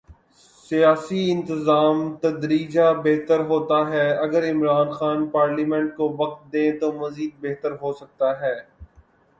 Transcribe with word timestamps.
سیاسی 0.65 1.23
نظام 1.41 1.97
تدریجا 2.21 2.91
بہتر 3.03 3.39
ہوتا 3.49 3.79
ہے 3.89 4.07
اگر 4.17 4.49
عمران 4.51 4.91
خان 4.91 5.27
پارلیمنٹ 5.29 5.95
کو 5.97 6.09
وقت 6.19 6.51
دیں 6.53 6.71
تو 6.79 6.91
مزید 6.93 7.31
بہتر 7.41 7.71
ہو 7.81 7.93
سکتا 7.93 8.39
ہے۔ 8.41 8.55